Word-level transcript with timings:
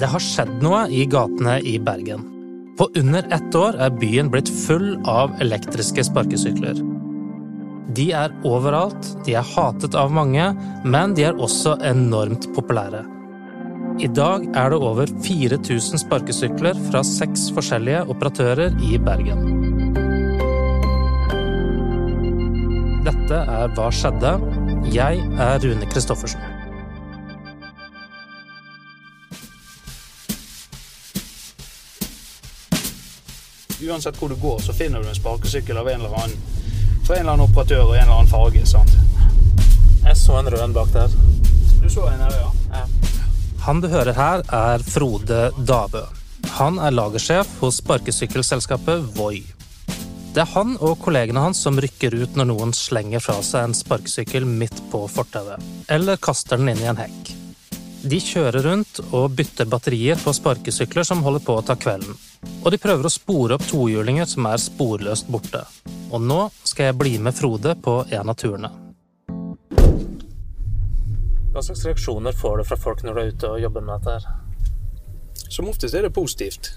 Det 0.00 0.08
har 0.08 0.22
skjedd 0.24 0.62
noe 0.64 0.86
i 0.88 1.02
gatene 1.04 1.58
i 1.60 1.74
Bergen. 1.82 2.22
På 2.78 2.86
under 2.96 3.26
ett 3.36 3.54
år 3.54 3.76
er 3.84 3.92
byen 4.00 4.30
blitt 4.32 4.48
full 4.48 4.94
av 5.04 5.34
elektriske 5.44 6.06
sparkesykler. 6.08 6.78
De 7.92 8.06
er 8.16 8.32
overalt, 8.48 9.10
de 9.26 9.34
er 9.36 9.48
hatet 9.52 9.96
av 9.98 10.12
mange, 10.14 10.46
men 10.88 11.12
de 11.18 11.26
er 11.28 11.36
også 11.36 11.74
enormt 11.84 12.48
populære. 12.56 13.02
I 14.00 14.08
dag 14.16 14.46
er 14.56 14.72
det 14.72 14.78
over 14.80 15.10
4000 15.26 16.00
sparkesykler 16.00 16.78
fra 16.86 17.02
seks 17.04 17.50
forskjellige 17.52 18.06
operatører 18.14 18.78
i 18.86 18.96
Bergen. 19.04 19.44
Dette 23.04 23.42
er 23.58 23.76
Hva 23.76 23.90
skjedde? 23.92 24.32
Jeg 24.94 25.20
er 25.36 25.60
Rune 25.66 25.92
Christoffersen. 25.92 26.59
Uansett 33.90 34.18
hvor 34.20 34.30
du 34.30 34.36
går, 34.38 34.58
så 34.62 34.72
finner 34.76 35.02
du 35.02 35.08
en 35.10 35.18
sparkesykkel 35.18 35.76
av 35.76 35.88
en 35.88 36.00
eller 36.00 36.16
annen 36.22 36.58
fra 37.06 37.16
en 37.16 37.20
eller 37.20 37.32
annen 37.32 37.48
operatør 37.48 37.88
og 37.88 37.94
en 37.96 38.02
eller 38.02 38.16
annen 38.20 38.30
farge. 38.30 38.66
sant? 38.66 38.92
Jeg 40.04 40.16
så 40.16 40.36
en 40.38 40.50
rød 40.50 40.60
en 40.62 40.74
bak 40.76 40.92
der. 40.94 41.14
Du 41.82 41.88
så 41.90 42.06
en 42.06 42.20
her, 42.22 42.36
ja? 42.38 42.50
ja. 42.70 42.84
Han 43.66 43.80
du 43.80 43.88
hører 43.88 44.14
her, 44.14 44.44
er 44.46 44.84
Frode 44.86 45.40
Dabø. 45.58 46.04
Han 46.60 46.78
er 46.78 46.94
lagersjef 46.94 47.50
hos 47.60 47.80
sparkesykkelselskapet 47.82 49.10
Voi. 49.16 49.42
Det 50.34 50.44
er 50.44 50.52
han 50.54 50.76
og 50.78 51.00
kollegene 51.02 51.42
hans 51.42 51.58
som 51.66 51.80
rykker 51.82 52.14
ut 52.14 52.38
når 52.38 52.52
noen 52.52 52.76
slenger 52.76 53.22
fra 53.24 53.40
seg 53.42 53.66
en 53.66 53.74
sparkesykkel 53.74 54.46
midt 54.46 54.78
på 54.92 55.02
fortauet, 55.10 55.58
eller 55.90 56.20
kaster 56.22 56.62
den 56.62 56.70
inn 56.70 56.84
i 56.84 56.90
en 56.92 57.00
hekk. 57.02 57.39
De 58.00 58.16
kjører 58.16 58.64
rundt 58.64 58.96
og 59.12 59.34
bytter 59.36 59.66
batterier 59.68 60.16
på 60.16 60.32
sparkesykler 60.32 61.04
som 61.04 61.20
holder 61.20 61.42
på 61.44 61.58
å 61.58 61.64
ta 61.68 61.74
kvelden. 61.76 62.14
Og 62.64 62.72
de 62.72 62.78
prøver 62.80 63.04
å 63.04 63.12
spore 63.12 63.58
opp 63.58 63.66
tohjulinger 63.68 64.24
som 64.24 64.48
er 64.48 64.62
sporløst 64.62 65.28
borte. 65.28 65.60
Og 66.08 66.24
nå 66.24 66.46
skal 66.64 66.88
jeg 66.88 66.96
bli 66.96 67.18
med 67.20 67.36
Frode 67.36 67.74
på 67.84 67.98
en 68.08 68.32
av 68.32 68.38
turene. 68.40 68.72
Hva 71.50 71.66
slags 71.66 71.84
reaksjoner 71.84 72.40
får 72.40 72.62
du 72.62 72.64
fra 72.70 72.80
folk 72.80 73.04
når 73.04 73.12
du 73.12 73.20
er 73.20 73.34
ute 73.34 73.52
og 73.52 73.60
jobber 73.66 73.84
med 73.84 73.98
dette 73.98 74.16
her? 74.16 75.44
Som 75.50 75.68
oftest 75.68 75.98
er 75.98 76.08
det 76.08 76.14
positivt. 76.16 76.72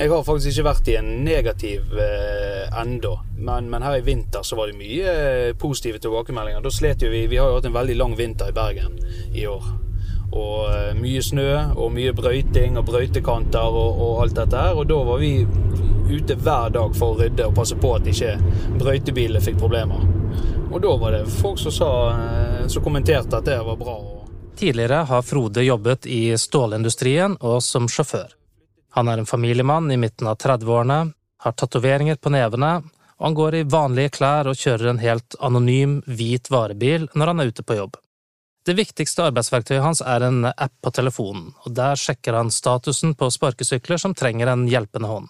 Jeg 0.00 0.10
har 0.10 0.26
faktisk 0.26 0.50
ikke 0.50 0.66
vært 0.72 0.90
i 0.90 0.98
en 0.98 1.14
negativ 1.24 1.94
eh, 1.94 2.66
enda, 2.82 3.14
men, 3.38 3.70
men, 3.70 3.86
her 3.86 4.00
i 4.00 4.04
vinter 4.04 4.42
så 4.44 4.58
var 4.58 4.68
det 4.68 4.80
mye 4.82 5.14
eh, 5.14 5.54
positive 5.56 6.02
tilbakemeldinger. 6.02 6.64
Da 6.64 6.74
slet 6.74 7.06
jo 7.06 7.14
vi 7.14 7.28
Vi 7.30 7.38
har 7.38 7.54
jo 7.54 7.60
hatt 7.60 7.70
en 7.70 7.78
veldig 7.78 8.00
lang 8.02 8.18
vinter 8.18 8.50
i 8.50 8.56
Bergen 8.56 8.98
i 9.30 9.46
år 9.46 9.85
og 10.36 10.68
eh, 10.72 10.92
mye 10.98 11.22
snø 11.24 11.48
og 11.74 11.92
mye 11.94 12.12
brøyting 12.16 12.76
og 12.80 12.86
brøytekanter 12.90 13.78
og, 13.80 14.00
og, 14.00 14.12
alt 14.24 14.36
dette 14.38 14.62
her. 14.66 14.76
Og 14.76 14.88
da 14.90 15.00
var 15.08 15.22
vi 15.22 15.32
ute 16.06 16.36
hver 16.38 16.74
dag 16.76 16.94
for 16.96 17.14
å 17.14 17.20
rydde 17.22 17.48
og 17.48 17.56
passe 17.56 17.78
på 17.80 17.94
at 17.96 18.06
ikke 18.10 18.36
brøytebilene 18.78 19.42
fikk 19.42 19.58
problemer. 19.62 20.04
Og 20.70 20.78
da 20.82 20.96
var 21.00 21.16
det 21.16 21.24
folk 21.30 21.60
som, 21.62 21.74
sa, 21.74 21.90
eh, 22.12 22.66
som 22.68 22.84
kommenterte 22.84 23.38
at 23.38 23.48
det 23.48 23.58
var 23.66 23.80
bra. 23.80 23.96
Tidligere 24.56 25.04
har 25.10 25.22
Frode 25.22 25.62
jobbet 25.66 26.06
i 26.08 26.36
stålindustrien 26.38 27.36
og 27.40 27.62
som 27.62 27.88
sjåfør. 27.92 28.30
Han 28.96 29.08
er 29.12 29.20
en 29.20 29.28
familiemann 29.28 29.90
i 29.92 29.98
midten 30.00 30.30
av 30.30 30.38
30-årene, 30.40 31.00
har 31.44 31.52
tatoveringer 31.52 32.16
på 32.16 32.32
nevene, 32.32 32.78
og 33.18 33.26
han 33.26 33.36
går 33.36 33.58
i 33.58 33.66
vanlige 33.68 34.14
klær 34.16 34.48
og 34.48 34.56
kjører 34.56 34.90
en 34.92 35.02
helt 35.02 35.36
anonym, 35.44 35.98
hvit 36.08 36.48
varebil 36.52 37.04
når 37.12 37.32
han 37.32 37.42
er 37.42 37.52
ute 37.52 37.64
på 37.64 37.76
jobb. 37.76 38.00
Det 38.66 38.74
viktigste 38.74 39.28
arbeidsverktøyet 39.28 39.84
hans 39.84 40.00
er 40.02 40.24
en 40.26 40.46
app 40.48 40.72
på 40.82 40.90
telefonen, 40.90 41.52
og 41.62 41.74
der 41.78 41.94
sjekker 42.00 42.34
han 42.34 42.50
statusen 42.50 43.12
på 43.14 43.28
sparkesykler 43.30 44.00
som 44.02 44.14
trenger 44.14 44.50
en 44.50 44.64
hjelpende 44.66 45.06
hånd. 45.06 45.28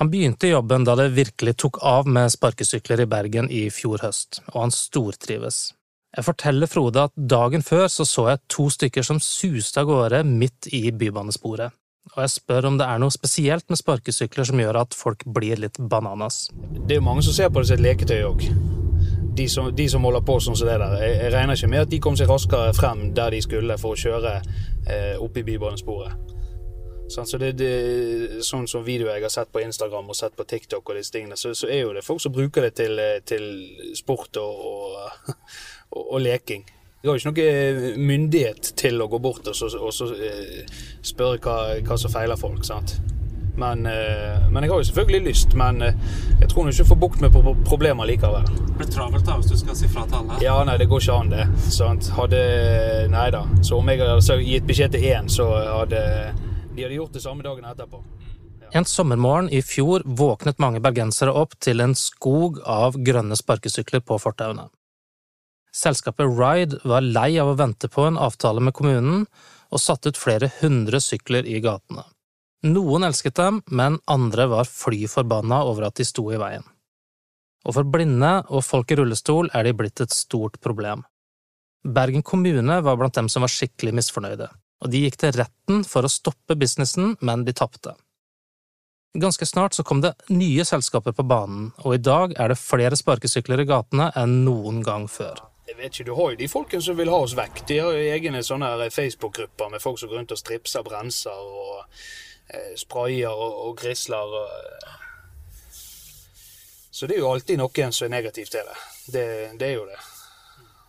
Han 0.00 0.10
begynte 0.12 0.48
jobben 0.48 0.84
da 0.84 0.94
det 0.96 1.10
virkelig 1.16 1.56
tok 1.60 1.82
av 1.84 2.08
med 2.08 2.32
sparkesykler 2.32 3.02
i 3.04 3.08
Bergen 3.12 3.50
i 3.52 3.66
fjor 3.72 4.00
høst, 4.04 4.40
og 4.54 4.62
han 4.62 4.72
stortrives. 4.72 5.74
Jeg 6.16 6.24
forteller 6.24 6.70
Frode 6.70 7.04
at 7.10 7.12
dagen 7.16 7.64
før 7.64 7.90
så, 7.92 8.08
så 8.08 8.30
jeg 8.30 8.44
to 8.52 8.70
stykker 8.72 9.04
som 9.04 9.20
suste 9.20 9.82
av 9.82 9.90
gårde 9.90 10.22
midt 10.24 10.70
i 10.72 10.86
bybanesporet, 10.96 11.76
og 12.14 12.22
jeg 12.24 12.34
spør 12.38 12.70
om 12.70 12.80
det 12.80 12.88
er 12.88 13.04
noe 13.04 13.12
spesielt 13.12 13.68
med 13.68 13.82
sparkesykler 13.82 14.48
som 14.48 14.64
gjør 14.64 14.80
at 14.86 14.96
folk 14.96 15.28
blir 15.28 15.60
litt 15.60 15.76
bananas. 15.76 16.46
Det 16.56 16.96
er 16.96 17.02
jo 17.02 17.08
mange 17.08 17.26
som 17.26 17.36
ser 17.36 17.52
på 17.52 17.60
det 17.60 17.68
som 17.68 17.76
et 17.76 17.88
leketøy 17.90 18.20
òg 18.30 18.48
de 19.36 19.48
som, 19.48 19.68
de 19.76 19.88
som, 19.88 20.04
holder 20.04 20.24
på 20.26 20.38
sånn 20.40 20.56
som 20.58 20.68
det 20.68 20.78
der. 20.80 20.96
Jeg, 21.02 21.18
jeg, 21.20 21.32
regner 21.34 21.58
ikke 21.58 21.72
med 21.72 21.84
at 21.84 21.92
de 21.92 22.00
kom 22.02 22.16
seg 22.18 22.30
raskere 22.30 22.72
frem 22.76 23.10
der 23.16 23.34
de 23.34 23.42
skulle 23.44 23.76
for 23.80 23.96
å 23.96 24.00
kjøre 24.00 24.38
eh, 24.40 25.14
opp 25.22 25.36
i 25.36 25.44
bybanesporet. 25.46 26.34
Sånn, 27.08 27.26
så 27.30 27.38
det, 27.38 27.52
det, 27.60 27.72
sånn 28.42 28.66
som 28.66 28.82
videoer 28.82 29.20
jeg 29.20 29.26
har 29.28 29.34
sett 29.36 29.52
på 29.54 29.62
Instagram 29.62 30.08
og 30.10 30.18
sett 30.18 30.34
på 30.34 30.46
TikTok, 30.48 30.82
og 30.82 30.98
disse 30.98 31.14
tingene, 31.14 31.38
så, 31.38 31.52
så 31.54 31.68
er 31.70 31.84
jo 31.84 31.92
det 31.94 32.02
folk 32.02 32.22
som 32.22 32.34
bruker 32.34 32.66
det 32.66 32.72
til, 32.80 32.98
eh, 32.98 33.20
til 33.26 33.44
sport 33.94 34.40
og, 34.42 34.64
og, 34.72 35.36
og, 35.94 36.00
og, 36.02 36.18
leking. 36.24 36.66
Jeg 37.02 37.10
har 37.12 37.14
jo 37.14 37.22
ikke 37.22 37.30
noe 37.30 37.92
myndighet 38.02 38.72
til 38.80 38.98
å 39.04 39.06
gå 39.12 39.20
bort 39.22 39.46
og 39.46 39.54
så, 39.54 39.70
og 39.78 39.94
så 39.94 40.10
eh, 40.16 40.64
spørre 41.06 41.38
hva, 41.44 41.58
hva 41.86 42.00
som 42.00 42.10
feiler 42.10 42.40
folk. 42.40 42.64
sant? 42.66 42.96
Men, 43.56 43.86
eh, 43.86 44.48
men, 44.50 44.62
jeg 44.62 44.72
har 44.72 44.80
jo 44.82 44.88
selvfølgelig 44.90 45.22
lyst. 45.28 45.54
Men 45.56 45.82
eh, 45.82 45.94
jeg 46.40 46.50
tror 46.52 46.68
ikke 46.70 46.88
får 46.90 47.00
bukt 47.04 47.22
med 47.24 47.36
problemer 47.64 48.08
likevel. 48.08 48.44
Det 48.44 48.76
blir 48.80 48.90
travelt 48.92 49.26
da, 49.26 49.38
hvis 49.40 49.52
du 49.52 49.56
skal 49.60 49.78
si 49.78 49.88
fra 49.88 50.04
til 50.06 50.20
alle? 50.20 50.40
Ja, 50.44 50.58
nei, 50.68 50.76
det 50.80 50.88
går 50.90 51.04
ikke 51.04 51.20
an, 51.20 51.32
det. 51.32 51.46
Sant? 51.72 52.10
Hadde 52.16 52.42
Nei 53.10 53.30
da. 53.32 53.46
Så 53.64 53.78
om 53.80 53.88
jeg 53.88 54.02
hadde 54.02 54.42
gitt 54.44 54.68
beskjed 54.68 54.92
til 54.96 55.08
én, 55.08 55.30
så 55.32 55.48
hadde 55.52 56.02
de 56.76 56.84
hadde 56.84 56.94
gjort 56.98 57.12
det 57.16 57.22
samme 57.24 57.44
dagen 57.44 57.64
etterpå. 57.64 58.02
Ja. 58.60 58.68
En 58.80 58.84
sommermorgen 58.84 59.48
i 59.48 59.62
fjor 59.64 60.02
våknet 60.04 60.58
mange 60.60 60.82
bergensere 60.84 61.32
opp 61.32 61.54
til 61.64 61.80
en 61.80 61.94
skog 61.96 62.58
av 62.68 62.98
grønne 63.00 63.38
sparkesykler 63.38 64.02
på 64.04 64.18
fortauene. 64.20 64.66
Selskapet 65.76 66.28
Ride 66.36 66.80
var 66.84 67.04
lei 67.04 67.30
av 67.40 67.52
å 67.52 67.56
vente 67.56 67.88
på 67.92 68.04
en 68.08 68.20
avtale 68.20 68.60
med 68.64 68.76
kommunen, 68.76 69.24
og 69.72 69.82
satte 69.82 70.12
ut 70.12 70.20
flere 70.20 70.50
hundre 70.60 71.00
sykler 71.00 71.48
i 71.48 71.62
gatene. 71.64 72.04
Noen 72.64 73.04
elsket 73.04 73.36
dem, 73.36 73.60
men 73.66 73.98
andre 74.06 74.46
var 74.48 74.64
fly 74.64 75.04
forbanna 75.10 75.60
over 75.68 75.90
at 75.90 75.98
de 76.00 76.06
sto 76.08 76.24
i 76.32 76.38
veien. 76.40 76.64
Og 77.66 77.74
for 77.76 77.88
blinde 77.90 78.32
og 78.48 78.64
folk 78.64 78.90
i 78.90 78.96
rullestol 78.96 79.50
er 79.52 79.66
de 79.66 79.74
blitt 79.76 80.00
et 80.00 80.14
stort 80.14 80.60
problem. 80.62 81.04
Bergen 81.86 82.22
kommune 82.22 82.80
var 82.82 82.96
blant 82.96 83.14
dem 83.14 83.28
som 83.28 83.44
var 83.44 83.52
skikkelig 83.52 83.92
misfornøyde, 83.98 84.48
og 84.82 84.90
de 84.90 85.04
gikk 85.04 85.18
til 85.20 85.36
retten 85.36 85.84
for 85.86 86.06
å 86.06 86.10
stoppe 86.10 86.56
businessen, 86.58 87.14
men 87.20 87.44
de 87.46 87.54
tapte. 87.54 87.94
Ganske 89.16 89.46
snart 89.46 89.74
så 89.74 89.84
kom 89.86 90.02
det 90.04 90.12
nye 90.28 90.64
selskaper 90.64 91.14
på 91.16 91.24
banen, 91.24 91.70
og 91.84 91.94
i 91.94 92.02
dag 92.02 92.34
er 92.36 92.52
det 92.52 92.60
flere 92.60 92.98
sparkesykler 92.98 93.62
i 93.62 93.68
gatene 93.68 94.10
enn 94.18 94.42
noen 94.44 94.82
gang 94.84 95.06
før. 95.08 95.40
Jeg 95.66 95.78
vet 95.78 95.94
ikke, 95.94 96.04
Du 96.04 96.14
har 96.14 96.30
jo 96.30 96.36
de 96.36 96.48
folkene 96.48 96.82
som 96.82 96.96
vil 96.96 97.10
ha 97.10 97.16
oss 97.24 97.34
vekk. 97.34 97.64
De 97.66 97.78
har 97.78 97.92
jo 97.96 98.12
egne 98.14 98.42
sånne 98.42 98.90
Facebook-grupper 98.90 99.70
med 99.72 99.82
folk 99.82 99.98
som 99.98 100.08
går 100.08 100.20
rundt 100.20 100.34
og 100.36 100.38
stripser 100.38 100.84
brenser 100.86 101.32
og 101.32 101.86
sprayer 102.76 103.28
og, 103.32 103.68
og 103.68 103.76
grisler. 103.78 104.34
Og, 104.40 104.48
eh. 104.48 104.98
så 106.90 107.06
det 107.06 107.16
er 107.16 107.24
jo 107.24 107.32
alltid 107.32 107.60
noen 107.60 107.92
som 107.92 108.06
er 108.06 108.14
negativ 108.16 108.46
til 108.52 108.68
det. 108.68 108.78
det. 109.12 109.26
det. 109.58 109.68
er 109.68 109.74
jo 109.74 109.86
det. 109.86 110.00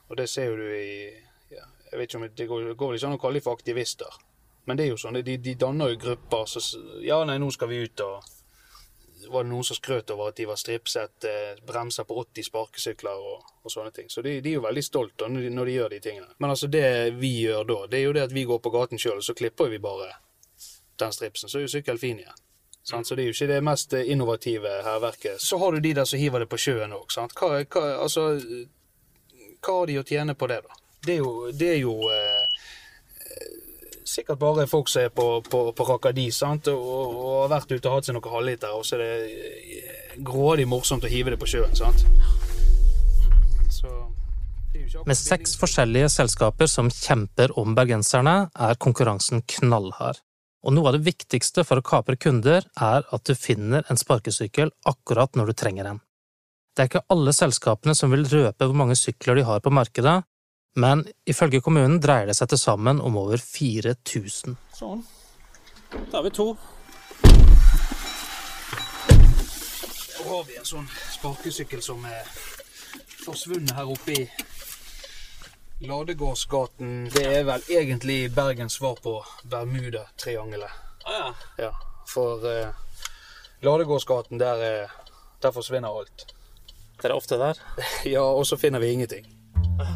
Og 0.08 0.18
det 0.18 0.30
ser 0.30 0.52
jo 0.52 0.56
du 0.56 0.68
i 0.72 1.12
ja, 1.52 1.66
Jeg 1.92 2.00
vet 2.00 2.10
ikke 2.10 2.22
om 2.22 2.30
det 2.30 2.48
går, 2.48 2.74
går 2.74 2.96
ikke 2.96 3.08
an 3.08 3.20
å 3.20 3.22
kalle 3.22 3.40
dem 3.40 3.48
for 3.50 3.60
aktivister. 3.60 4.24
Men 4.68 4.78
det 4.78 4.86
er 4.86 4.92
jo 4.92 5.00
sånn, 5.00 5.22
de, 5.24 5.38
de 5.40 5.56
danner 5.56 5.94
jo 5.94 6.02
grupper. 6.02 6.46
Så 6.46 6.64
ja, 7.04 7.22
nei, 7.26 7.38
nå 7.40 7.52
skal 7.56 7.72
vi 7.72 7.86
ut 7.86 8.04
og 8.04 8.34
var 9.28 9.44
det 9.44 9.50
noen 9.52 9.66
som 9.66 9.76
skrøt 9.76 10.12
over 10.14 10.32
at 10.32 10.38
de 10.38 10.46
var 10.48 10.60
stripset, 10.60 11.26
eh, 11.28 11.58
bremser 11.68 12.06
på 12.08 12.16
80 12.22 12.48
sparkesykler 12.48 13.26
og, 13.32 13.50
og 13.64 13.72
sånne 13.72 13.92
ting. 13.96 14.10
Så 14.10 14.22
de, 14.22 14.38
de, 14.44 14.54
er 14.54 14.60
jo 14.60 14.66
veldig 14.68 14.84
stolte 14.86 15.28
når 15.32 15.48
de, 15.48 15.52
når 15.56 15.70
de, 15.70 15.76
gjør 15.80 15.96
de 15.96 16.00
tingene. 16.04 16.30
Men 16.38 16.54
altså 16.54 16.70
det 16.72 16.88
vi 17.18 17.34
gjør 17.42 17.68
da, 17.68 17.80
det 17.92 18.00
er 18.00 18.06
jo 18.06 18.16
det 18.16 18.26
at 18.28 18.36
vi 18.36 18.46
går 18.48 18.62
på 18.64 18.74
gaten 18.76 19.02
sjøl, 19.02 19.20
og 19.20 19.28
så 19.28 19.36
klipper 19.38 19.72
vi 19.74 19.82
bare 19.84 20.12
den 21.00 21.14
stripsen, 21.14 21.50
så 21.50 21.60
er 21.60 21.66
jo 21.66 21.74
sykkelen 21.76 22.02
fin 22.02 22.20
igjen. 22.22 22.40
Mm. 22.94 23.04
Så 23.04 23.16
det 23.16 23.24
er 23.24 23.28
jo 23.28 23.36
ikke 23.36 23.50
det 23.52 23.64
mest 23.64 23.94
innovative 23.94 24.70
hærverket. 24.84 25.42
Så 25.42 25.58
har 25.58 25.72
du 25.72 25.80
de 25.80 25.94
der 25.94 26.06
som 26.06 26.20
hiver 26.20 26.40
det 26.40 26.50
på 26.50 26.60
sjøen 26.62 26.96
òg. 26.96 27.12
Hva, 27.12 27.50
hva, 27.68 27.86
altså, 28.04 28.30
hva 29.60 29.80
har 29.80 29.90
de 29.90 29.98
å 30.00 30.06
tjene 30.08 30.36
på 30.40 30.48
det, 30.48 30.62
da? 30.64 30.78
Det 31.08 31.18
er 31.18 31.20
jo, 31.20 31.34
det 31.52 31.70
er 31.74 31.82
jo 31.82 31.96
eh, 32.12 32.62
sikkert 34.08 34.40
bare 34.40 34.68
folk 34.72 34.90
som 34.90 35.04
er 35.04 35.12
på, 35.14 35.28
på, 35.44 35.64
på 35.76 35.88
Rakadi 35.90 36.30
sant? 36.32 36.72
Og, 36.72 37.16
og, 37.18 37.34
har 37.44 37.54
vært 37.58 37.76
ute 37.76 37.90
og 37.90 37.98
hatt 37.98 38.08
seg 38.08 38.18
noen 38.18 38.36
halvliter, 38.38 38.76
og 38.76 38.88
så 38.88 38.98
er 38.98 39.04
det 39.04 39.40
eh, 39.78 40.20
grådig 40.24 40.68
morsomt 40.68 41.04
å 41.04 41.12
hive 41.12 41.36
det 41.36 41.42
på 41.42 41.50
sjøen. 41.50 41.76
sant? 41.76 42.08
Så 43.72 43.92
med 45.08 45.18
seks 45.18 45.58
forskjellige 45.60 46.10
selskaper 46.14 46.70
som 46.72 46.90
kjemper 46.94 47.52
om 47.60 47.76
bergenserne, 47.76 48.38
er 48.54 48.80
konkurransen 48.80 49.44
knallhard. 49.58 50.22
Og 50.68 50.74
noe 50.76 50.90
av 50.90 50.98
det 50.98 51.06
viktigste 51.08 51.64
for 51.64 51.80
å 51.80 51.86
kapre 51.86 52.18
kunder 52.20 52.66
er 52.76 53.06
at 53.16 53.24
du 53.24 53.32
finner 53.40 53.88
en 53.88 54.00
sparkesykkel 54.00 54.74
akkurat 54.92 55.38
når 55.40 55.54
du 55.54 55.56
trenger 55.62 55.88
en. 55.94 56.02
Det 56.76 56.84
er 56.84 56.90
ikke 56.92 57.08
alle 57.14 57.32
selskapene 57.32 57.96
som 57.96 58.12
vil 58.12 58.28
røpe 58.28 58.68
hvor 58.68 58.76
mange 58.76 58.98
sykler 59.00 59.40
de 59.40 59.46
har 59.48 59.64
på 59.64 59.72
markedet, 59.72 60.18
men 60.76 61.06
ifølge 61.26 61.64
kommunen 61.64 62.02
dreier 62.04 62.28
det 62.28 62.36
seg 62.36 62.52
til 62.52 62.60
sammen 62.60 63.00
om 63.00 63.16
over 63.18 63.40
4000. 63.40 64.58
Sånn. 64.76 65.06
Da 66.12 66.20
har 66.20 66.28
vi 66.28 66.34
to. 66.36 66.50
Nå 70.20 70.28
har 70.28 70.46
vi 70.52 70.60
en 70.60 70.68
sånn 70.68 70.92
sparkesykkel 71.16 71.80
som 71.82 72.04
er 72.12 72.28
forsvunnet 73.24 73.72
her 73.80 73.88
oppe 73.96 74.20
i 74.20 74.28
Ladegårdsgaten. 75.82 77.10
Det 77.14 77.26
er 77.28 77.44
vel 77.46 77.62
egentlig 77.70 78.32
Bergens 78.34 78.74
svar 78.80 78.96
på 79.04 79.20
Bermudatriangelet. 79.50 80.72
Ah, 81.06 81.14
ja. 81.58 81.68
Ja, 81.68 81.72
for 82.10 82.42
eh, 82.50 82.72
Ladegårdsgaten, 83.62 84.40
der, 84.42 84.64
er- 84.66 84.96
der 85.42 85.52
forsvinner 85.54 85.94
alt. 86.00 86.26
Dere 87.02 87.14
er 87.14 87.18
ofte 87.20 87.38
der? 87.38 87.60
Ja, 88.10 88.24
og 88.26 88.48
så 88.50 88.58
finner 88.58 88.80
vi 88.82 88.90
ingenting. 88.96 89.26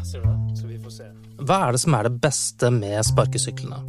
Ser 0.06 0.22
du 0.22 0.28
det? 0.30 0.58
Så 0.60 0.66
vi 0.70 0.78
får 0.78 0.94
se. 0.94 1.08
Hva 1.42 1.58
er 1.66 1.74
det 1.74 1.80
som 1.82 1.94
er 1.98 2.06
det 2.06 2.20
beste 2.22 2.70
med 2.70 3.02
sparkesyklene? 3.08 3.82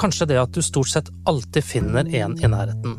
Kanskje 0.00 0.30
det 0.30 0.38
at 0.40 0.54
du 0.56 0.62
stort 0.64 0.88
sett 0.88 1.10
alltid 1.28 1.64
finner 1.68 2.08
en 2.08 2.38
i 2.40 2.48
nærheten. 2.48 2.94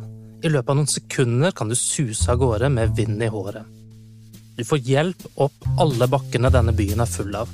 I 0.46 0.52
løpet 0.52 0.70
av 0.70 0.78
noen 0.78 0.92
sekunder 0.92 1.54
kan 1.58 1.72
du 1.72 1.76
suse 1.80 2.30
av 2.30 2.38
gårde 2.44 2.70
med 2.70 2.94
vind 3.00 3.24
i 3.26 3.30
håret. 3.34 3.66
Du 4.54 4.62
får 4.68 4.84
hjelp 4.86 5.24
opp 5.42 5.66
alle 5.82 6.06
bakkene 6.12 6.52
denne 6.54 6.76
byen 6.78 7.02
er 7.02 7.10
full 7.10 7.34
av. 7.40 7.50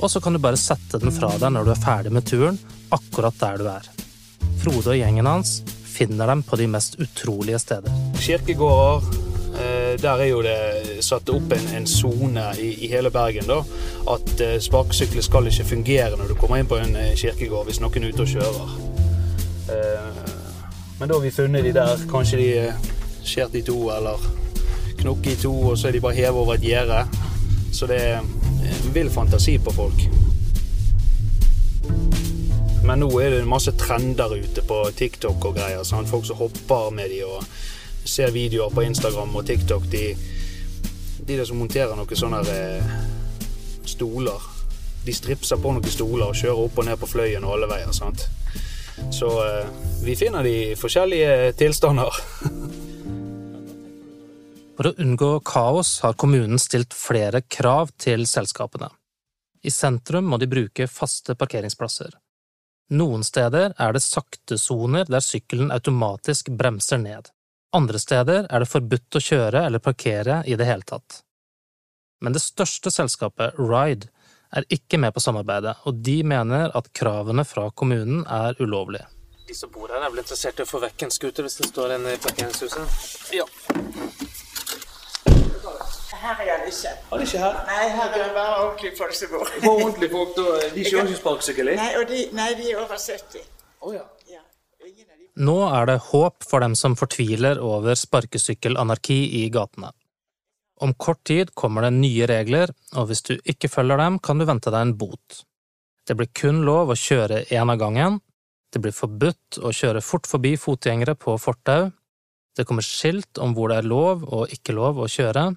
Og 0.00 0.10
så 0.10 0.20
kan 0.20 0.32
du 0.32 0.38
bare 0.38 0.58
sette 0.60 1.00
den 1.00 1.14
fra 1.14 1.30
deg 1.40 1.52
når 1.54 1.64
du 1.64 1.72
er 1.72 1.80
ferdig 1.80 2.12
med 2.12 2.26
turen, 2.28 2.58
akkurat 2.92 3.38
der 3.40 3.60
du 3.60 3.68
er. 3.70 3.88
Frode 4.60 4.92
og 4.92 4.98
gjengen 4.98 5.28
hans 5.28 5.60
finner 5.96 6.28
dem 6.28 6.42
på 6.44 6.58
de 6.60 6.66
mest 6.68 6.98
utrolige 7.00 7.58
steder. 7.58 7.92
Kirkegårder, 8.20 9.06
eh, 9.56 9.94
der 10.02 10.20
er 10.20 10.28
jo 10.28 10.42
det 10.44 11.04
satt 11.04 11.30
opp 11.32 11.54
en 11.56 11.88
sone 11.88 12.44
i, 12.60 12.74
i 12.84 12.90
hele 12.92 13.10
Bergen 13.10 13.48
da, 13.48 13.62
at 14.12 14.34
eh, 14.44 14.58
sparkesykler 14.60 15.24
skal 15.24 15.48
ikke 15.48 15.70
fungere 15.72 16.18
når 16.20 16.32
du 16.32 16.36
kommer 16.40 16.60
inn 16.60 16.68
på 16.68 16.80
en 16.82 16.96
eh, 17.00 17.14
kirkegård 17.16 17.70
hvis 17.70 17.80
noen 17.80 18.04
er 18.04 18.12
ute 18.12 18.26
og 18.26 18.34
kjører. 18.36 18.76
Men 20.96 21.10
da 21.10 21.16
har 21.16 21.20
vi 21.20 21.30
funnet 21.34 21.64
de 21.66 21.72
der, 21.76 22.02
kanskje 22.08 22.38
de 22.40 22.44
er 22.56 23.56
i 23.58 23.62
to 23.62 23.76
eller 23.92 24.22
knukket 25.00 25.32
i 25.32 25.40
to, 25.42 25.52
og 25.70 25.78
så 25.78 25.88
er 25.88 25.96
de 25.96 26.00
bare 26.00 26.16
hevet 26.16 26.40
over 26.40 26.54
et 26.54 26.64
gjerde. 26.64 27.02
Så 27.72 27.88
det 27.90 27.98
er 28.00 28.22
vill 28.94 29.10
fantasi 29.10 29.58
på 29.58 29.72
folk. 29.72 30.06
Men 32.86 33.02
nå 33.02 33.08
er 33.20 33.30
det 33.34 33.46
masse 33.48 33.72
trender 33.74 34.36
ute 34.36 34.62
på 34.62 34.78
TikTok 34.94 35.48
og 35.48 35.56
greier. 35.58 35.82
Sant? 35.84 36.08
Folk 36.10 36.26
som 36.28 36.38
hopper 36.38 36.92
med 36.94 37.10
de 37.10 37.24
og 37.26 37.42
ser 38.06 38.30
videoer 38.30 38.70
på 38.70 38.84
Instagram 38.86 39.34
og 39.36 39.46
TikTok. 39.46 39.88
De, 39.90 40.04
de 41.18 41.32
der 41.32 41.44
som 41.48 41.58
monterer 41.58 41.98
noen 41.98 42.20
sånne 42.22 42.44
eh, 42.52 42.94
stoler. 43.90 44.48
De 45.06 45.14
stripser 45.14 45.58
på 45.58 45.74
noen 45.74 45.90
stoler 45.90 46.28
og 46.28 46.38
kjører 46.38 46.64
opp 46.68 46.78
og 46.78 46.86
ned 46.86 47.02
på 47.02 47.10
fløyen 47.10 47.46
og 47.46 47.56
alle 47.56 47.70
veier. 47.74 47.92
Sant? 47.96 48.28
Så 49.10 49.34
eh, 49.42 49.76
vi 50.06 50.14
finner 50.18 50.46
de 50.46 50.58
forskjellige 50.78 51.56
tilstander. 51.58 52.22
For 54.76 54.90
å 54.90 54.96
unngå 55.00 55.30
kaos 55.40 56.00
har 56.04 56.18
kommunen 56.20 56.60
stilt 56.60 56.92
flere 56.94 57.40
krav 57.40 57.94
til 57.96 58.26
selskapene. 58.28 58.90
I 59.64 59.72
sentrum 59.72 60.28
må 60.28 60.36
de 60.38 60.48
bruke 60.52 60.86
faste 60.86 61.34
parkeringsplasser. 61.34 62.12
Noen 62.92 63.24
steder 63.26 63.72
er 63.82 63.96
det 63.96 64.04
saktesoner 64.04 65.08
der 65.08 65.24
sykkelen 65.24 65.72
automatisk 65.74 66.52
bremser 66.54 67.00
ned. 67.02 67.32
Andre 67.74 67.98
steder 67.98 68.46
er 68.46 68.62
det 68.62 68.70
forbudt 68.70 69.16
å 69.16 69.24
kjøre 69.24 69.64
eller 69.66 69.82
parkere 69.82 70.42
i 70.46 70.54
det 70.60 70.68
hele 70.68 70.86
tatt. 70.86 71.22
Men 72.22 72.36
det 72.36 72.44
største 72.44 72.92
selskapet, 72.92 73.56
Ride, 73.58 74.12
er 74.52 74.68
ikke 74.72 75.00
med 75.00 75.16
på 75.16 75.24
samarbeidet, 75.24 75.74
og 75.88 76.04
de 76.04 76.20
mener 76.24 76.70
at 76.76 76.92
kravene 76.94 77.44
fra 77.48 77.66
kommunen 77.74 78.22
er 78.28 78.56
ulovlige. 78.60 79.08
De 79.48 79.54
som 79.54 79.70
bor 79.72 79.90
her 79.90 80.02
er 80.02 80.12
vel 80.12 80.22
interessert 80.22 80.60
i 80.60 80.64
å 80.64 80.68
få 80.68 80.80
vekk 80.84 81.06
en 81.06 81.12
scooter 81.14 81.46
hvis 81.46 81.60
det 81.60 81.68
står 81.72 81.96
en 81.96 82.08
i 82.12 82.16
parkeringshuset? 82.22 82.96
Ja. 83.36 83.46
Her 86.06 86.38
er 86.38 86.58
han 86.58 86.66
ikke. 86.70 86.92
Han 87.10 87.18
er 87.18 87.26
ikke 87.26 87.42
her. 87.42 87.56
Nei, 87.66 87.84
her 87.96 88.08
er 88.08 88.22
det 88.22 88.32
bare 88.36 88.56
ordentlige 88.62 88.96
folk 88.98 89.14
som 89.18 89.32
bor. 89.32 89.48
Bare 89.64 89.72
ordentlige 89.74 90.12
folk, 90.12 90.34
da. 90.36 90.44
De 90.74 90.84
kjører 90.86 91.10
ikke 91.10 91.20
sparkesykkel, 91.22 91.70
Nei, 91.80 91.88
de, 92.10 92.20
nei, 92.36 92.48
de 92.58 92.70
er 92.70 92.80
over 92.82 93.00
70. 93.00 93.42
Oh, 93.82 93.94
ja. 93.94 94.04
Ja. 94.30 94.42
De 94.82 95.42
Nå 95.42 95.56
er 95.66 95.90
det 95.90 95.98
håp 96.12 96.46
for 96.46 96.62
dem 96.64 96.76
som 96.78 96.94
fortviler 96.96 97.58
over 97.60 97.98
sparkesykkelanarki 97.98 99.18
i 99.42 99.48
gatene. 99.52 99.90
Om 100.80 100.94
kort 101.00 101.24
tid 101.24 101.50
kommer 101.56 101.86
det 101.86 101.94
nye 101.96 102.28
regler, 102.28 102.70
og 102.94 103.10
hvis 103.10 103.24
du 103.26 103.34
ikke 103.42 103.70
følger 103.72 103.98
dem, 104.00 104.20
kan 104.20 104.38
du 104.38 104.46
vente 104.48 104.70
deg 104.70 104.86
en 104.86 104.96
bot. 105.00 105.42
Det 106.06 106.14
blir 106.14 106.30
kun 106.36 106.62
lov 106.68 106.92
å 106.92 106.98
kjøre 107.00 107.46
én 107.50 107.72
av 107.72 107.80
gangen, 107.80 108.20
det 108.72 108.82
blir 108.84 108.94
forbudt 108.94 109.58
å 109.64 109.72
kjøre 109.74 110.02
fort 110.04 110.28
forbi 110.28 110.54
fotgjengere 110.60 111.16
på 111.18 111.34
fortau, 111.40 111.90
det 112.56 112.64
kommer 112.68 112.84
skilt 112.84 113.40
om 113.42 113.54
hvor 113.56 113.72
det 113.72 113.80
er 113.80 113.88
lov 113.88 114.24
og 114.32 114.52
ikke 114.52 114.76
lov 114.76 115.00
å 115.00 115.08
kjøre, 115.10 115.50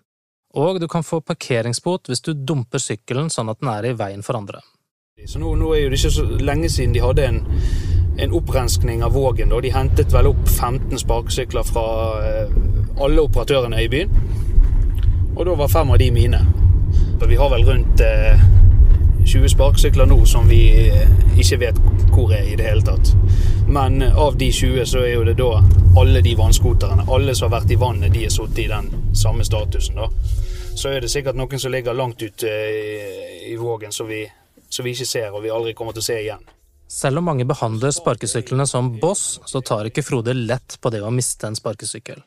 og 0.57 0.79
du 0.81 0.87
kan 0.87 1.05
få 1.05 1.21
parkeringsbot 1.21 2.09
hvis 2.09 2.23
du 2.25 2.33
dumper 2.33 2.81
sykkelen 2.81 3.29
sånn 3.29 3.51
at 3.51 3.59
den 3.61 3.69
er 3.69 3.85
i 3.85 3.95
veien 3.97 4.25
for 4.25 4.39
andre. 4.39 4.63
Så 5.27 5.39
nå, 5.39 5.51
nå 5.59 5.73
er 5.75 5.83
jo 5.83 5.89
det 5.91 5.99
ikke 5.99 6.15
så 6.15 6.25
lenge 6.39 6.69
siden 6.71 6.93
de 6.95 7.03
hadde 7.03 7.25
en, 7.27 7.41
en 8.23 8.35
opprenskning 8.37 9.03
av 9.03 9.13
Vågen. 9.13 9.51
Da. 9.51 9.59
De 9.61 9.73
hentet 9.73 10.13
vel 10.15 10.31
opp 10.31 10.45
15 10.47 11.01
sparkesykler 11.03 11.67
fra 11.67 11.83
eh, 12.23 12.53
alle 13.03 13.25
operatørene 13.27 13.83
i 13.83 13.89
byen. 13.91 14.15
Og 15.35 15.43
da 15.45 15.57
var 15.59 15.71
fem 15.71 15.91
av 15.91 15.99
de 15.99 16.09
mine. 16.15 16.39
Vi 17.19 17.35
har 17.35 17.51
vel 17.51 17.67
rundt 17.67 18.01
eh, 18.01 18.47
20 19.27 19.51
sparkesykler 19.53 20.07
nå 20.09 20.23
som 20.25 20.47
vi 20.49 20.61
eh, 20.87 21.11
ikke 21.37 21.59
vet 21.61 21.83
hvor 22.13 22.31
er 22.33 22.47
i 22.47 22.55
det 22.57 22.65
hele 22.65 22.85
tatt. 22.87 23.11
Men 23.67 24.01
eh, 24.01 24.15
av 24.17 24.39
de 24.39 24.49
20 24.55 24.87
så 24.89 25.03
er 25.03 25.13
jo 25.17 25.27
det 25.27 25.37
da 25.39 25.51
alle 25.99 26.23
de 26.25 26.33
vannskoterne. 26.39 27.05
Alle 27.11 27.35
som 27.35 27.51
har 27.51 27.59
vært 27.59 27.75
i 27.75 27.79
vannet, 27.79 28.15
de 28.15 28.25
er 28.25 28.33
sittet 28.33 28.65
i 28.65 28.71
den 28.71 28.89
samme 29.15 29.45
statusen. 29.45 29.95
da. 29.95 30.09
Så 30.75 30.89
er 30.89 31.01
det 31.01 31.11
sikkert 31.11 31.35
noen 31.35 31.59
som 31.59 31.71
ligger 31.71 31.93
langt 31.93 32.21
ute 32.21 32.47
i, 32.47 33.51
i 33.51 33.55
Vågen 33.59 33.91
som 33.91 34.07
vi, 34.07 34.23
som 34.69 34.85
vi 34.85 34.93
ikke 34.95 35.07
ser, 35.09 35.31
og 35.33 35.43
vi 35.43 35.51
aldri 35.53 35.73
kommer 35.73 35.95
til 35.95 36.05
å 36.05 36.09
se 36.09 36.17
igjen. 36.21 36.45
Selv 36.89 37.21
om 37.21 37.27
mange 37.29 37.45
behandler 37.45 37.93
sparkesyklene 37.93 38.65
som 38.67 38.95
boss, 38.99 39.39
så 39.45 39.61
tar 39.61 39.89
ikke 39.89 40.01
Frode 40.05 40.33
lett 40.33 40.79
på 40.81 40.89
det 40.89 41.03
å 41.05 41.11
miste 41.13 41.45
en 41.45 41.57
sparkesykkel. 41.57 42.23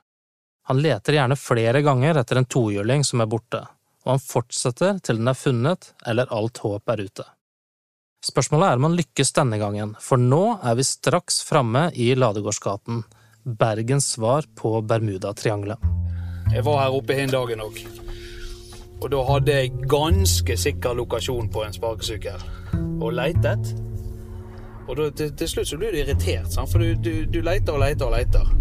Han 0.70 0.82
leter 0.82 1.16
gjerne 1.16 1.38
flere 1.38 1.82
ganger 1.82 2.20
etter 2.20 2.38
en 2.38 2.46
tohjuling 2.46 3.02
som 3.04 3.24
er 3.24 3.30
borte, 3.30 3.64
og 4.04 4.12
han 4.14 4.22
fortsetter 4.22 5.00
til 5.02 5.18
den 5.18 5.32
er 5.32 5.38
funnet 5.38 5.90
eller 6.06 6.30
alt 6.30 6.62
håp 6.62 6.92
er 6.94 7.02
ute. 7.08 7.26
Spørsmålet 8.22 8.68
er 8.68 8.78
om 8.78 8.86
han 8.86 8.94
lykkes 9.00 9.34
denne 9.34 9.58
gangen, 9.58 9.96
for 9.98 10.20
nå 10.20 10.60
er 10.62 10.78
vi 10.78 10.86
straks 10.86 11.40
framme 11.42 11.88
i 11.98 12.12
Ladegårdsgaten, 12.14 13.02
Bergens 13.42 14.12
svar 14.14 14.46
på 14.54 14.76
Bermudatriangelet. 14.86 15.82
Jeg 16.54 16.64
var 16.64 16.82
her 16.82 16.94
oppe 16.94 17.16
en 17.16 17.30
dagen 17.32 17.62
òg. 17.64 17.78
Og 19.02 19.08
da 19.10 19.22
hadde 19.26 19.54
jeg 19.56 19.72
ganske 19.90 20.56
sikker 20.56 20.94
lokasjon 20.94 21.48
på 21.50 21.64
en 21.64 21.72
sparkesykkel. 21.72 22.44
Og 23.00 23.12
leitet. 23.16 23.72
Og 24.88 24.96
da, 24.98 25.08
til, 25.16 25.32
til 25.36 25.48
slutt 25.48 25.68
så 25.68 25.78
blir 25.80 25.94
du 25.94 26.02
irritert, 26.02 26.52
sant? 26.52 26.70
for 26.70 26.82
du, 26.82 26.92
du, 26.94 27.24
du 27.30 27.40
leter 27.40 27.72
og 27.72 27.80
leter 27.80 28.06
og 28.06 28.12
leter. 28.18 28.52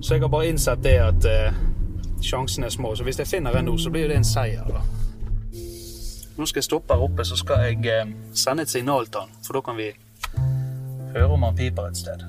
Så 0.00 0.14
jeg 0.14 0.24
har 0.24 0.32
bare 0.32 0.48
innsett 0.48 0.82
det 0.84 0.94
at 1.00 1.28
eh, 1.28 1.60
sjansene 2.24 2.70
er 2.70 2.74
små. 2.74 2.94
Så 2.96 3.04
hvis 3.04 3.20
jeg 3.20 3.28
finner 3.28 3.56
en 3.58 3.68
nå, 3.68 3.76
så 3.78 3.92
blir 3.92 4.08
det 4.08 4.16
en 4.16 4.26
seier. 4.26 4.64
da. 4.64 4.82
Nå 6.34 6.48
skal 6.48 6.62
jeg 6.62 6.70
stoppe 6.70 6.96
her 6.96 7.04
oppe, 7.04 7.24
så 7.28 7.36
skal 7.38 7.68
jeg 7.68 7.84
eh, 7.92 8.16
sende 8.34 8.64
et 8.64 8.72
signal 8.72 9.06
til 9.06 9.26
han. 9.26 9.36
For 9.44 9.58
da 9.58 9.64
kan 9.68 9.78
vi 9.78 9.90
høre 11.14 11.30
om 11.36 11.46
han 11.46 11.56
piper 11.56 11.92
et 11.92 12.00
sted. 12.00 12.24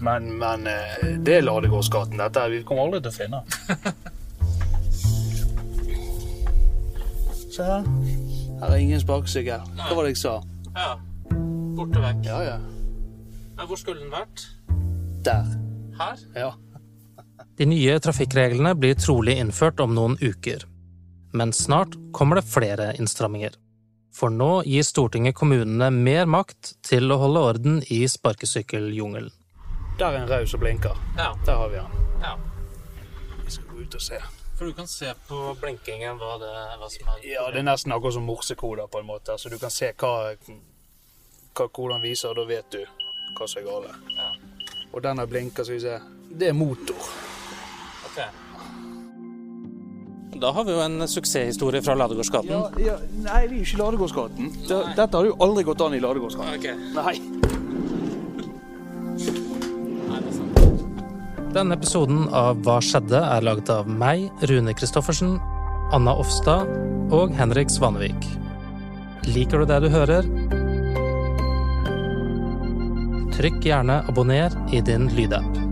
Men, 0.00 0.32
men 0.40 0.66
eh, 0.66 1.14
det 1.22 1.38
er 1.38 1.46
Ladegårdsgaten, 1.46 2.18
dette. 2.18 2.48
Vi 2.50 2.64
kommer 2.66 2.88
aldri 2.88 3.04
til 3.04 3.12
å 3.12 3.18
finne 3.20 3.44
han. 3.44 3.94
Se 7.54 7.62
her. 7.62 7.84
Her 8.60 8.72
er 8.74 8.80
ingen 8.82 9.00
sparkesykkel. 9.02 9.64
Hva 9.78 9.94
var 9.94 10.06
det 10.06 10.14
jeg 10.14 10.20
sa? 10.24 10.34
Ja, 10.74 10.92
borte 11.76 12.02
vekk. 12.02 12.22
Ja, 12.26 12.38
ja. 12.48 12.58
Hvor 13.64 13.78
skulle 13.78 14.02
den 14.02 14.10
vært? 14.14 14.46
Der. 15.24 15.46
Her? 15.98 16.22
Ja. 16.34 16.52
De 17.58 17.66
nye 17.70 17.98
trafikkreglene 18.02 18.72
blir 18.78 18.96
trolig 18.98 19.36
innført 19.38 19.78
om 19.84 19.94
noen 19.94 20.16
uker. 20.22 20.64
Men 21.34 21.52
snart 21.54 21.94
kommer 22.14 22.40
det 22.40 22.48
flere 22.50 22.92
innstramminger. 22.98 23.54
For 24.14 24.30
nå 24.30 24.62
gir 24.66 24.82
Stortinget 24.86 25.34
kommunene 25.38 25.88
mer 25.94 26.26
makt 26.30 26.74
til 26.86 27.10
å 27.10 27.18
holde 27.22 27.40
orden 27.50 27.80
i 27.90 28.04
sparkesykkeljungelen. 28.10 29.30
Der 29.98 30.10
er 30.10 30.20
en 30.24 30.30
raus 30.30 30.54
og 30.54 30.62
blinker. 30.62 30.98
Ja, 31.18 31.32
Der 31.46 31.54
har 31.58 31.68
vi 31.70 31.78
han. 31.78 31.90
ja. 32.22 32.34
Vi 33.44 33.50
skal 33.50 33.64
gå 33.70 33.82
ut 33.84 33.94
og 33.94 34.00
se. 34.02 34.18
For 34.64 34.68
du 34.68 34.74
kan 34.74 34.88
se 34.88 35.10
på 35.28 35.38
blinkingen 35.60 36.16
hva, 36.16 36.38
det, 36.40 36.50
hva 36.80 36.86
som 36.88 37.08
er 37.12 37.24
Ja, 37.28 37.42
det 37.52 37.58
er 37.60 37.66
nesten 37.66 37.92
akkurat 37.92 38.14
som 38.16 38.24
morsekoder 38.24 38.86
på 38.88 39.02
en 39.02 39.04
måte. 39.10 39.36
Så 39.36 39.52
du 39.52 39.58
kan 39.60 39.68
se 39.68 39.90
hva, 40.00 40.32
hva 41.52 41.66
kodene 41.68 42.00
viser, 42.00 42.30
og 42.32 42.38
da 42.38 42.46
vet 42.48 42.70
du 42.72 42.80
hva 43.36 43.44
som 43.44 43.60
er 43.60 43.66
galt. 43.68 44.08
Ja. 44.16 44.30
Og 44.88 45.04
denne 45.04 45.28
blinker, 45.28 45.68
skal 45.68 45.76
vi 45.76 45.82
se. 45.84 46.00
Det 46.32 46.48
er 46.48 46.56
motor. 46.56 47.12
Ok. 48.08 48.18
Da 50.40 50.56
har 50.56 50.64
vi 50.64 50.78
jo 50.78 50.82
en 50.88 51.08
suksesshistorie 51.12 51.84
fra 51.84 52.00
Ladegårdsgaten. 52.00 52.56
Ja, 52.56 52.64
ja, 52.88 52.98
nei, 53.20 53.44
det 53.44 53.52
er 53.52 53.58
jo 53.60 53.68
ikke 53.68 53.84
Ladegårdsgaten. 53.84 54.54
Dette 54.64 55.12
har 55.12 55.28
jo 55.28 55.36
aldri 55.44 55.68
gått 55.68 55.84
an 55.84 56.00
i 56.00 56.00
Ladegårdsgaten. 56.00 56.56
Ok. 56.56 56.94
Nei. 57.02 57.43
Denne 61.54 61.76
episoden 61.78 62.24
av 62.34 62.64
Hva 62.66 62.80
skjedde? 62.82 63.14
er 63.14 63.44
laget 63.46 63.68
av 63.70 63.86
meg, 63.86 64.24
Rune 64.50 64.72
Christoffersen, 64.74 65.36
Anna 65.94 66.16
Offstad 66.18 66.66
og 67.14 67.30
Henrik 67.38 67.70
Svanevik. 67.70 68.26
Liker 69.30 69.62
du 69.62 69.70
det 69.70 69.78
du 69.84 69.88
hører? 69.94 70.26
Trykk 73.38 73.60
gjerne 73.62 74.00
abonner 74.10 74.58
i 74.74 74.82
din 74.82 75.06
lydapp. 75.14 75.63